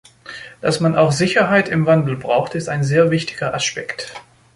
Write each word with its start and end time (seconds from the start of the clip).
Dass 0.61 0.79
man 0.79 0.95
auch 0.95 1.11
Sicherheit 1.11 1.69
im 1.69 1.85
Wandel 1.85 2.17
braucht, 2.17 2.55
ist 2.55 2.69
ein 2.69 2.83
sehr 2.83 3.11
wichtiger 3.11 3.53
Aspekt. 3.53 4.15